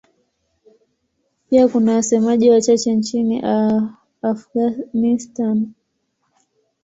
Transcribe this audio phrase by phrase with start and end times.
[1.49, 3.41] Pia kuna wasemaji wachache nchini
[4.21, 5.67] Afghanistan.